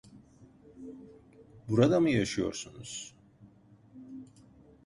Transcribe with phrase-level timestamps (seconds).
[1.67, 3.15] Burada mı yaşıyorsunuz?